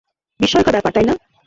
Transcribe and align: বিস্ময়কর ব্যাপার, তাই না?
বিস্ময়কর 0.39 0.73
ব্যাপার, 0.73 0.91
তাই 0.95 1.05
না? 1.09 1.13